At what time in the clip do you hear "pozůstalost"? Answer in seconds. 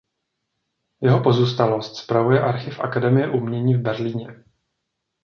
1.23-1.95